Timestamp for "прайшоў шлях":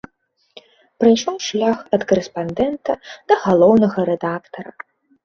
1.01-1.83